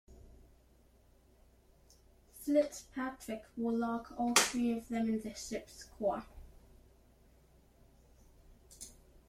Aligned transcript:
Fitzpatrick 2.41 3.43
will 3.55 3.77
lock 3.77 4.11
all 4.19 4.33
three 4.33 4.75
of 4.75 4.89
them 4.89 5.07
in 5.07 5.21
the 5.21 5.35
ship's 5.35 5.83
core. 5.83 6.23